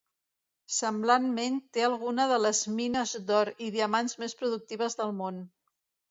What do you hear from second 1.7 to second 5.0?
té algunes de les mines d'or i diamants més productives